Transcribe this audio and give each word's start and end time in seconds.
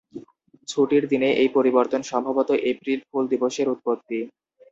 ছুটির 0.67 1.03
দিনে 1.11 1.29
এই 1.41 1.49
পরিবর্তন 1.57 2.01
সম্ভবত 2.11 2.49
এপ্রিল 2.71 2.99
ফুল 3.07 3.23
দিবসের 3.31 3.67
উৎপত্তি। 3.73 4.19